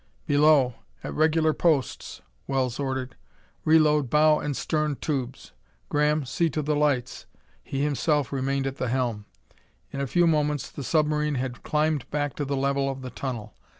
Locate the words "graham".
5.89-6.25